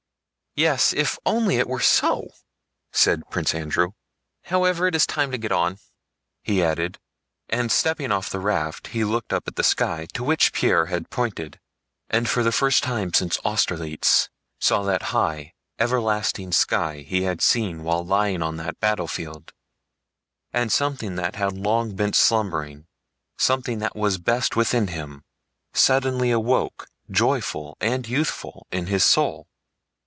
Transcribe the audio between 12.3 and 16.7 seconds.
the first time since Austerlitz saw that high, everlasting